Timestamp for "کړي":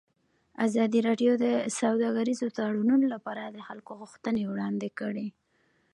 4.99-5.27